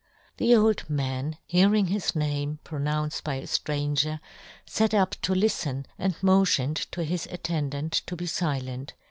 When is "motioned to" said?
6.23-7.03